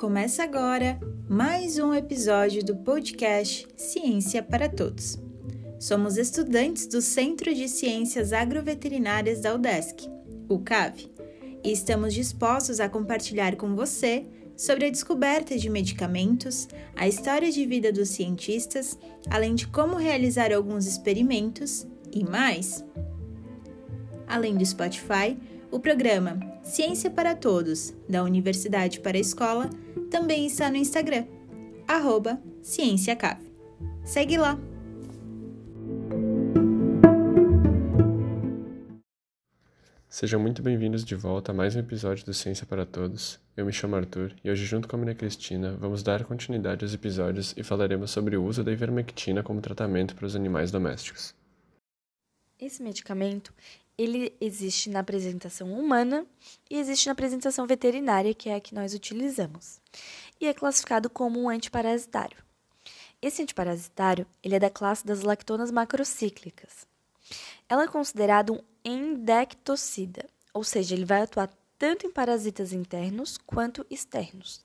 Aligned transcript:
Começa 0.00 0.42
agora 0.42 0.98
mais 1.28 1.78
um 1.78 1.92
episódio 1.92 2.64
do 2.64 2.74
podcast 2.74 3.68
Ciência 3.76 4.42
para 4.42 4.66
Todos. 4.66 5.18
Somos 5.78 6.16
estudantes 6.16 6.86
do 6.86 7.02
Centro 7.02 7.54
de 7.54 7.68
Ciências 7.68 8.32
Agroveterinárias 8.32 9.42
da 9.42 9.54
UDESC, 9.54 10.08
o 10.48 10.58
CAV, 10.58 11.06
e 11.62 11.70
estamos 11.70 12.14
dispostos 12.14 12.80
a 12.80 12.88
compartilhar 12.88 13.56
com 13.56 13.76
você 13.76 14.24
sobre 14.56 14.86
a 14.86 14.90
descoberta 14.90 15.58
de 15.58 15.68
medicamentos, 15.68 16.66
a 16.96 17.06
história 17.06 17.52
de 17.52 17.66
vida 17.66 17.92
dos 17.92 18.08
cientistas, 18.08 18.98
além 19.28 19.54
de 19.54 19.66
como 19.66 19.96
realizar 19.96 20.50
alguns 20.50 20.86
experimentos 20.86 21.86
e 22.10 22.24
mais. 22.24 22.82
Além 24.26 24.56
do 24.56 24.64
Spotify, 24.64 25.36
o 25.70 25.78
programa 25.78 26.38
Ciência 26.62 27.10
para 27.10 27.34
Todos, 27.34 27.94
da 28.08 28.22
Universidade 28.24 29.00
para 29.00 29.16
a 29.16 29.20
Escola, 29.20 29.70
também 30.10 30.46
está 30.46 30.68
no 30.68 30.76
Instagram, 30.76 31.24
arroba 31.86 32.40
CiênciaCave. 32.62 33.50
Segue 34.04 34.36
lá! 34.36 34.58
Sejam 40.08 40.40
muito 40.40 40.60
bem-vindos 40.60 41.04
de 41.04 41.14
volta 41.14 41.52
a 41.52 41.54
mais 41.54 41.76
um 41.76 41.78
episódio 41.78 42.26
do 42.26 42.34
Ciência 42.34 42.66
para 42.66 42.84
Todos. 42.84 43.38
Eu 43.56 43.64
me 43.64 43.72
chamo 43.72 43.94
Arthur 43.94 44.32
e 44.42 44.50
hoje, 44.50 44.64
junto 44.66 44.88
com 44.88 44.96
a 44.96 44.98
Maria 44.98 45.14
Cristina, 45.14 45.76
vamos 45.78 46.02
dar 46.02 46.24
continuidade 46.24 46.84
aos 46.84 46.92
episódios 46.92 47.54
e 47.56 47.62
falaremos 47.62 48.10
sobre 48.10 48.36
o 48.36 48.44
uso 48.44 48.64
da 48.64 48.72
ivermectina 48.72 49.42
como 49.42 49.60
tratamento 49.60 50.16
para 50.16 50.26
os 50.26 50.34
animais 50.34 50.72
domésticos. 50.72 51.32
Esse 52.58 52.82
medicamento, 52.82 53.54
ele 54.00 54.34
existe 54.40 54.88
na 54.88 55.00
apresentação 55.00 55.70
humana 55.74 56.26
e 56.70 56.78
existe 56.78 57.04
na 57.04 57.12
apresentação 57.12 57.66
veterinária, 57.66 58.32
que 58.32 58.48
é 58.48 58.54
a 58.54 58.60
que 58.60 58.74
nós 58.74 58.94
utilizamos. 58.94 59.78
E 60.40 60.46
é 60.46 60.54
classificado 60.54 61.10
como 61.10 61.38
um 61.38 61.50
antiparasitário. 61.50 62.38
Esse 63.20 63.42
antiparasitário, 63.42 64.26
ele 64.42 64.54
é 64.54 64.58
da 64.58 64.70
classe 64.70 65.04
das 65.04 65.20
lactonas 65.20 65.70
macrocíclicas. 65.70 66.86
Ela 67.68 67.84
é 67.84 67.88
considerada 67.88 68.54
um 68.54 68.60
endectocida, 68.82 70.24
ou 70.54 70.64
seja, 70.64 70.94
ele 70.94 71.04
vai 71.04 71.20
atuar 71.20 71.50
tanto 71.78 72.06
em 72.06 72.10
parasitas 72.10 72.72
internos 72.72 73.36
quanto 73.36 73.84
externos. 73.90 74.64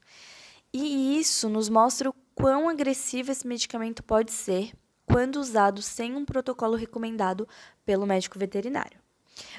E 0.71 1.19
isso 1.19 1.49
nos 1.49 1.67
mostra 1.67 2.09
o 2.09 2.15
quão 2.33 2.69
agressivo 2.69 3.33
esse 3.33 3.45
medicamento 3.45 4.01
pode 4.01 4.31
ser 4.31 4.71
quando 5.05 5.35
usado 5.35 5.81
sem 5.81 6.15
um 6.15 6.23
protocolo 6.23 6.77
recomendado 6.77 7.45
pelo 7.85 8.07
médico 8.07 8.39
veterinário. 8.39 9.04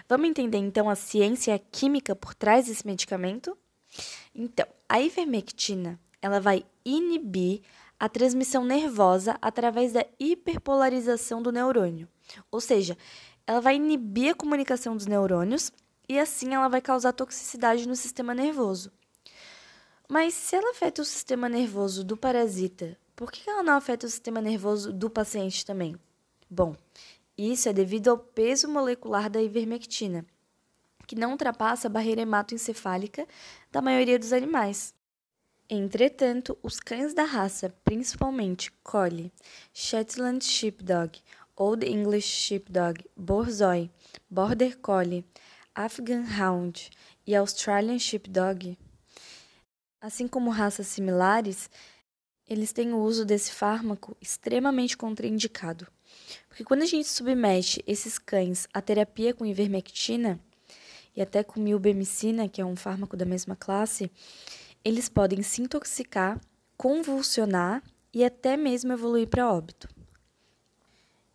Vamos 0.09 0.29
entender 0.29 0.59
então 0.59 0.89
a 0.89 0.95
ciência 0.95 1.59
química 1.59 2.15
por 2.15 2.35
trás 2.35 2.67
desse 2.67 2.87
medicamento? 2.87 3.57
Então, 4.35 4.67
a 4.89 5.01
ivermectina, 5.01 5.99
ela 6.21 6.41
vai 6.41 6.65
inibir 6.85 7.63
a 7.99 8.09
transmissão 8.09 8.65
nervosa 8.65 9.39
através 9.41 9.93
da 9.93 10.05
hiperpolarização 10.19 11.43
do 11.43 11.51
neurônio. 11.51 12.09
Ou 12.51 12.61
seja, 12.61 12.97
ela 13.47 13.61
vai 13.61 13.77
inibir 13.77 14.33
a 14.33 14.35
comunicação 14.35 14.97
dos 14.97 15.07
neurônios 15.07 15.73
e 16.09 16.19
assim 16.19 16.55
ela 16.55 16.69
vai 16.69 16.81
causar 16.81 17.13
toxicidade 17.13 17.89
no 17.89 17.97
sistema 17.97 18.35
nervoso. 18.35 18.93
Mas 20.09 20.35
se 20.35 20.55
ela 20.55 20.71
afeta 20.71 21.03
o 21.03 21.05
sistema 21.05 21.49
nervoso 21.49 22.05
do 22.05 22.17
parasita, 22.17 22.97
por 23.15 23.33
que 23.33 23.49
ela 23.49 23.63
não 23.63 23.75
afeta 23.75 24.07
o 24.07 24.11
sistema 24.11 24.41
nervoso 24.41 24.93
do 24.93 25.11
paciente 25.11 25.65
também? 25.65 25.97
Bom, 26.49 26.77
isso 27.37 27.69
é 27.69 27.73
devido 27.73 28.09
ao 28.09 28.19
peso 28.19 28.69
molecular 28.69 29.29
da 29.29 29.43
ivermectina, 29.43 30.25
que 31.07 31.15
não 31.15 31.33
ultrapassa 31.33 31.87
a 31.87 31.91
barreira 31.91 32.23
hematoencefálica 32.23 33.27
da 33.71 33.83
maioria 33.83 34.19
dos 34.19 34.33
animais. 34.33 34.95
Entretanto, 35.69 36.57
os 36.63 36.79
cães 36.79 37.13
da 37.13 37.25
raça, 37.25 37.75
principalmente 37.85 38.71
Collie, 38.83 39.33
Shetland 39.73 40.45
Sheepdog, 40.45 41.21
Old 41.57 41.85
English 41.85 42.29
Sheepdog, 42.29 43.05
Borzoi, 43.17 43.91
Border 44.31 44.79
Collie, 44.79 45.25
Afghan 45.75 46.25
Hound 46.41 46.91
e 47.27 47.35
Australian 47.35 47.99
Sheepdog, 47.99 48.79
assim 50.01 50.29
como 50.29 50.51
raças 50.51 50.87
similares, 50.87 51.69
eles 52.49 52.73
têm 52.73 52.93
o 52.93 52.99
uso 52.99 53.25
desse 53.25 53.51
fármaco 53.51 54.17
extremamente 54.21 54.97
contraindicado. 54.97 55.89
Porque 56.49 56.65
quando 56.65 56.83
a 56.83 56.87
gente 56.87 57.09
submete 57.09 57.83
esses 57.87 58.19
cães 58.19 58.67
à 58.73 58.81
terapia 58.81 59.35
com 59.35 59.45
ivermectina 59.45 60.41
e 61.15 61.23
até 61.23 61.43
com 61.43 61.61
milbemicina, 61.61 62.49
que 62.49 62.61
é 62.61 62.65
um 62.65 62.77
fármaco 62.77 63.17
da 63.17 63.25
mesma 63.25 63.57
classe, 63.57 64.11
eles 64.85 65.09
podem 65.09 65.43
se 65.43 65.63
intoxicar, 65.63 66.41
convulsionar 66.77 67.83
e 68.13 68.25
até 68.25 68.57
mesmo 68.57 68.93
evoluir 68.93 69.29
para 69.29 69.53
óbito. 69.53 69.89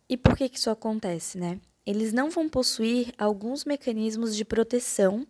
E 0.08 0.16
por 0.16 0.36
que, 0.36 0.48
que 0.48 0.58
isso 0.58 0.70
acontece, 0.70 1.38
né? 1.38 1.60
Eles 1.84 2.12
não 2.12 2.30
vão 2.30 2.48
possuir 2.48 3.12
alguns 3.18 3.64
mecanismos 3.64 4.36
de 4.36 4.44
proteção 4.44 5.26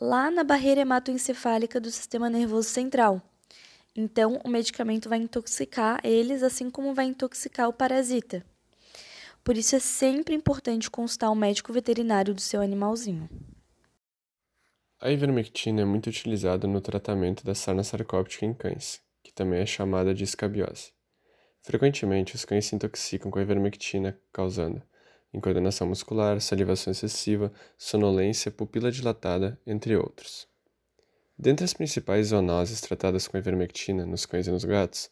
lá 0.00 0.30
na 0.30 0.42
barreira 0.42 0.80
hematoencefálica 0.80 1.80
do 1.80 1.90
sistema 1.90 2.30
nervoso 2.30 2.68
central. 2.68 3.22
Então, 3.94 4.40
o 4.44 4.48
medicamento 4.48 5.08
vai 5.08 5.18
intoxicar 5.18 6.00
eles, 6.04 6.42
assim 6.42 6.70
como 6.70 6.94
vai 6.94 7.06
intoxicar 7.06 7.68
o 7.68 7.72
parasita. 7.72 8.44
Por 9.42 9.56
isso, 9.56 9.76
é 9.76 9.78
sempre 9.80 10.34
importante 10.34 10.90
consultar 10.90 11.30
o 11.30 11.34
médico 11.34 11.72
veterinário 11.72 12.34
do 12.34 12.40
seu 12.40 12.60
animalzinho. 12.60 13.28
A 15.00 15.10
ivermectina 15.10 15.80
é 15.80 15.84
muito 15.84 16.08
utilizada 16.08 16.66
no 16.66 16.80
tratamento 16.80 17.44
da 17.44 17.54
sarna 17.54 17.82
sarcóptica 17.82 18.44
em 18.44 18.52
cães, 18.52 19.00
que 19.22 19.32
também 19.32 19.60
é 19.60 19.66
chamada 19.66 20.14
de 20.14 20.24
escabiose. 20.24 20.92
Frequentemente, 21.62 22.34
os 22.34 22.44
cães 22.44 22.66
se 22.66 22.74
intoxicam 22.74 23.30
com 23.30 23.38
a 23.38 23.42
ivermectina, 23.42 24.18
causando 24.32 24.82
incoordenação 25.32 25.86
muscular, 25.86 26.40
salivação 26.40 26.90
excessiva, 26.90 27.52
sonolência, 27.78 28.50
pupila 28.50 28.90
dilatada, 28.90 29.58
entre 29.66 29.96
outros. 29.96 30.48
Dentre 31.38 31.64
as 31.64 31.72
principais 31.72 32.28
zoonoses 32.28 32.80
tratadas 32.80 33.26
com 33.26 33.38
ivermectina 33.38 34.04
nos 34.04 34.26
cães 34.26 34.46
e 34.46 34.50
nos 34.50 34.64
gatos, 34.64 35.10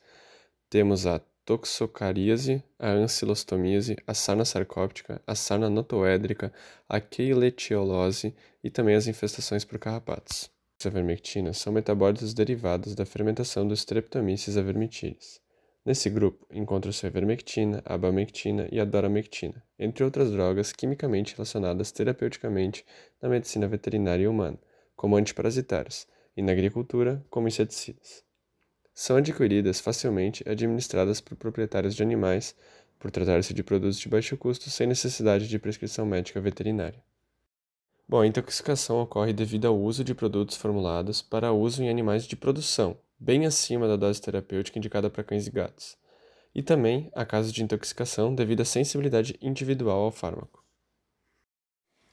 temos 0.68 1.06
a 1.06 1.20
toxocaríase, 1.48 2.62
a 2.78 2.90
ancilostomíase, 2.90 3.96
a 4.06 4.12
sarna 4.12 4.44
sarcóptica, 4.44 5.22
a 5.26 5.34
sarna 5.34 5.70
notoédrica, 5.70 6.52
a 6.86 7.00
queiletiolose 7.00 8.34
e 8.62 8.68
também 8.68 8.94
as 8.94 9.06
infestações 9.06 9.64
por 9.64 9.78
carrapatos. 9.78 10.50
As 10.78 10.84
ivermectinas 10.84 11.56
são 11.56 11.72
metabólitos 11.72 12.34
derivados 12.34 12.94
da 12.94 13.06
fermentação 13.06 13.66
do 13.66 13.72
Streptomyces 13.72 14.58
avermitilis. 14.58 15.40
Nesse 15.86 16.10
grupo 16.10 16.46
encontram-se 16.52 17.06
a 17.06 17.08
ivermectina, 17.08 17.80
a 17.82 17.94
abamectina 17.94 18.68
e 18.70 18.78
a 18.78 18.84
doramectina, 18.84 19.64
entre 19.78 20.04
outras 20.04 20.30
drogas 20.30 20.70
quimicamente 20.70 21.34
relacionadas 21.34 21.90
terapeuticamente 21.90 22.84
na 23.22 23.28
medicina 23.30 23.66
veterinária 23.66 24.24
e 24.24 24.28
humana, 24.28 24.58
como 24.94 25.16
antiparasitários, 25.16 26.06
e 26.36 26.42
na 26.42 26.52
agricultura, 26.52 27.24
como 27.30 27.48
inseticidas. 27.48 28.27
São 29.00 29.16
adquiridas 29.16 29.78
facilmente 29.78 30.42
e 30.44 30.50
administradas 30.50 31.20
por 31.20 31.36
proprietários 31.36 31.94
de 31.94 32.02
animais, 32.02 32.52
por 32.98 33.12
tratar-se 33.12 33.54
de 33.54 33.62
produtos 33.62 33.96
de 33.96 34.08
baixo 34.08 34.36
custo 34.36 34.68
sem 34.70 34.88
necessidade 34.88 35.46
de 35.46 35.56
prescrição 35.56 36.04
médica 36.04 36.40
veterinária. 36.40 37.00
Bom, 38.08 38.22
a 38.22 38.26
intoxicação 38.26 39.00
ocorre 39.00 39.32
devido 39.32 39.66
ao 39.66 39.78
uso 39.78 40.02
de 40.02 40.16
produtos 40.16 40.56
formulados 40.56 41.22
para 41.22 41.52
uso 41.52 41.80
em 41.80 41.88
animais 41.88 42.26
de 42.26 42.34
produção, 42.34 42.98
bem 43.20 43.46
acima 43.46 43.86
da 43.86 43.94
dose 43.94 44.20
terapêutica 44.20 44.80
indicada 44.80 45.08
para 45.08 45.22
cães 45.22 45.46
e 45.46 45.50
gatos, 45.52 45.96
e 46.52 46.60
também 46.60 47.08
há 47.14 47.24
casos 47.24 47.52
de 47.52 47.62
intoxicação 47.62 48.34
devido 48.34 48.62
à 48.62 48.64
sensibilidade 48.64 49.38
individual 49.40 50.00
ao 50.00 50.10
fármaco. 50.10 50.64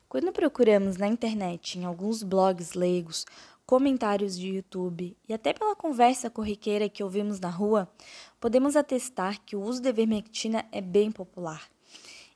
Quando 0.08 0.32
procuramos 0.32 0.98
na 0.98 1.08
internet, 1.08 1.80
em 1.80 1.84
alguns 1.84 2.22
blogs 2.22 2.74
leigos, 2.74 3.26
comentários 3.66 4.38
de 4.38 4.48
YouTube 4.48 5.18
e 5.28 5.34
até 5.34 5.52
pela 5.52 5.76
conversa 5.76 6.30
corriqueira 6.30 6.88
que 6.88 7.04
ouvimos 7.04 7.40
na 7.40 7.50
rua, 7.50 7.90
podemos 8.40 8.76
atestar 8.76 9.42
que 9.44 9.56
o 9.56 9.62
uso 9.62 9.82
de 9.82 9.90
ivermectina 9.90 10.66
é 10.72 10.82
bem 10.82 11.12
popular. 11.12 11.68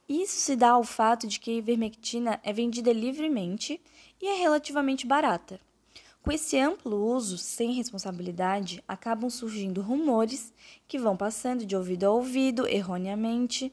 Isso 0.08 0.40
se 0.40 0.56
dá 0.56 0.72
ao 0.72 0.84
fato 0.84 1.28
de 1.28 1.40
que 1.40 1.52
a 1.52 1.56
ivermectina 1.56 2.40
é 2.44 2.52
vendida 2.52 2.92
livremente 2.92 3.80
e 4.20 4.28
é 4.28 4.36
relativamente 4.40 5.06
barata. 5.06 5.60
Com 6.22 6.32
esse 6.32 6.58
amplo 6.60 6.98
uso 6.98 7.38
sem 7.38 7.74
responsabilidade, 7.74 8.84
acabam 8.88 9.30
surgindo 9.30 9.82
rumores 9.82 10.52
que 10.88 11.00
vão 11.00 11.16
passando 11.16 11.66
de 11.66 11.76
ouvido 11.76 12.06
a 12.06 12.12
ouvido 12.12 12.68
erroneamente 12.68 13.72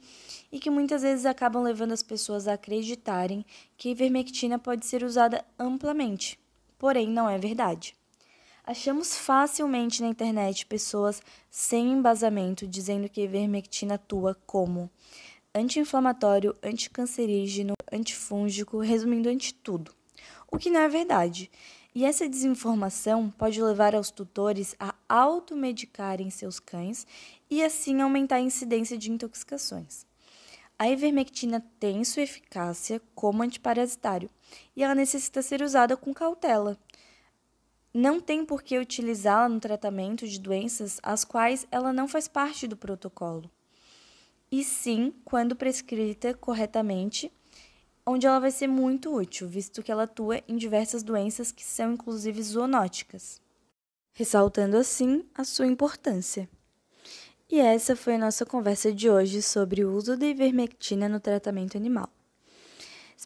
e 0.52 0.60
que 0.60 0.70
muitas 0.70 1.02
vezes 1.02 1.26
acabam 1.26 1.62
levando 1.62 1.92
as 1.92 2.02
pessoas 2.02 2.46
a 2.46 2.52
acreditarem 2.52 3.44
que 3.76 3.88
a 3.88 3.92
ivermectina 3.92 4.58
pode 4.58 4.86
ser 4.86 5.02
usada 5.02 5.44
amplamente, 5.58 6.38
porém 6.78 7.08
não 7.08 7.28
é 7.28 7.38
verdade. 7.38 7.96
Achamos 8.64 9.16
facilmente 9.16 10.02
na 10.02 10.08
internet 10.08 10.66
pessoas 10.66 11.22
sem 11.48 11.92
embasamento 11.92 12.66
dizendo 12.66 13.08
que 13.08 13.20
a 13.20 13.24
ivermectina 13.24 13.94
atua 13.94 14.36
como 14.44 14.90
anti-inflamatório, 15.54 16.54
anticancerígeno, 16.62 17.74
antifúngico, 17.92 18.78
resumindo 18.78 19.28
anti 19.28 19.54
tudo. 19.54 19.94
O 20.50 20.58
que 20.58 20.68
não 20.68 20.80
é 20.80 20.88
verdade. 20.88 21.50
E 21.94 22.04
essa 22.04 22.28
desinformação 22.28 23.30
pode 23.30 23.62
levar 23.62 23.94
aos 23.94 24.10
tutores 24.10 24.74
a 24.78 24.94
automedicarem 25.08 26.28
seus 26.28 26.60
cães 26.60 27.06
e 27.48 27.64
assim 27.64 28.02
aumentar 28.02 28.36
a 28.36 28.40
incidência 28.40 28.98
de 28.98 29.10
intoxicações. 29.10 30.04
A 30.78 30.90
ivermectina 30.90 31.64
tem 31.80 32.04
sua 32.04 32.24
eficácia 32.24 33.00
como 33.14 33.42
antiparasitário 33.42 34.28
e 34.74 34.82
ela 34.82 34.94
necessita 34.94 35.42
ser 35.42 35.62
usada 35.62 35.96
com 35.96 36.12
cautela. 36.12 36.78
Não 37.92 38.20
tem 38.20 38.44
por 38.44 38.62
que 38.62 38.78
utilizá-la 38.78 39.48
no 39.48 39.58
tratamento 39.58 40.28
de 40.28 40.38
doenças 40.38 41.00
as 41.02 41.24
quais 41.24 41.66
ela 41.70 41.92
não 41.92 42.06
faz 42.06 42.28
parte 42.28 42.66
do 42.68 42.76
protocolo. 42.76 43.50
E 44.50 44.62
sim, 44.62 45.14
quando 45.24 45.56
prescrita 45.56 46.34
corretamente, 46.34 47.32
onde 48.04 48.26
ela 48.26 48.38
vai 48.38 48.50
ser 48.50 48.68
muito 48.68 49.14
útil, 49.14 49.48
visto 49.48 49.82
que 49.82 49.90
ela 49.90 50.04
atua 50.04 50.42
em 50.46 50.56
diversas 50.56 51.02
doenças 51.02 51.50
que 51.50 51.64
são 51.64 51.94
inclusive 51.94 52.40
zoonóticas, 52.42 53.40
ressaltando 54.12 54.76
assim 54.76 55.24
a 55.34 55.42
sua 55.42 55.66
importância. 55.66 56.48
E 57.48 57.60
essa 57.60 57.96
foi 57.96 58.16
a 58.16 58.18
nossa 58.18 58.44
conversa 58.44 58.92
de 58.92 59.08
hoje 59.08 59.40
sobre 59.40 59.84
o 59.84 59.94
uso 59.94 60.16
da 60.16 60.26
ivermectina 60.26 61.08
no 61.08 61.20
tratamento 61.20 61.76
animal. 61.76 62.10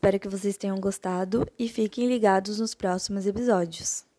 Espero 0.00 0.18
que 0.18 0.30
vocês 0.30 0.56
tenham 0.56 0.80
gostado 0.80 1.46
e 1.58 1.68
fiquem 1.68 2.08
ligados 2.08 2.58
nos 2.58 2.74
próximos 2.74 3.26
episódios. 3.26 4.09